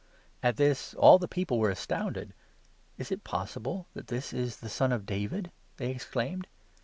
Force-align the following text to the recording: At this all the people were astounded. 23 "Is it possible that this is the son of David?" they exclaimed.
At 0.41 0.57
this 0.57 0.95
all 0.95 1.19
the 1.19 1.27
people 1.27 1.59
were 1.59 1.69
astounded. 1.69 2.29
23 2.95 2.95
"Is 3.03 3.11
it 3.11 3.23
possible 3.23 3.87
that 3.93 4.07
this 4.07 4.33
is 4.33 4.57
the 4.57 4.67
son 4.67 4.91
of 4.91 5.05
David?" 5.05 5.51
they 5.77 5.91
exclaimed. 5.91 6.47